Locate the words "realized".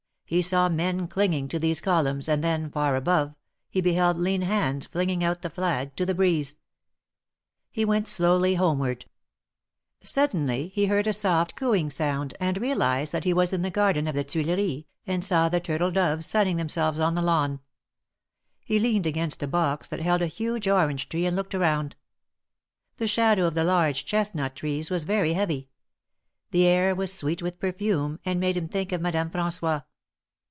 12.61-13.11